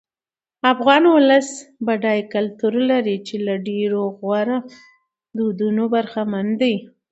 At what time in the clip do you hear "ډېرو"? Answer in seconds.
3.67-4.01